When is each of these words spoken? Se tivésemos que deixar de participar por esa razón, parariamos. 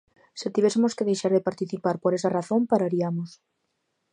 Se 0.39 0.47
tivésemos 0.55 0.95
que 0.97 1.07
deixar 1.09 1.31
de 1.35 1.45
participar 1.47 1.95
por 2.03 2.11
esa 2.17 2.33
razón, 2.37 2.61
parariamos. 2.71 3.29